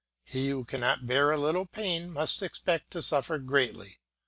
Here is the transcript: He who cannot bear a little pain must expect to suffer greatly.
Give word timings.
He 0.23 0.49
who 0.49 0.65
cannot 0.65 1.05
bear 1.05 1.29
a 1.29 1.37
little 1.37 1.67
pain 1.67 2.09
must 2.11 2.41
expect 2.41 2.89
to 2.89 3.03
suffer 3.03 3.37
greatly. 3.37 3.99